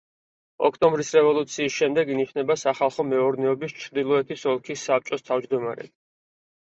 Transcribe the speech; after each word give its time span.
ოქტომბრის 0.69 1.11
რევოლუციის 1.17 1.75
შემდეგ 1.81 2.09
ინიშნება 2.15 2.57
სახალხო 2.61 3.05
მეურნეობის 3.11 3.77
ჩრდილოეთის 3.83 4.47
ოლქის 4.55 4.87
საბჭოს 4.91 5.27
თავმჯდომარედ. 5.29 5.93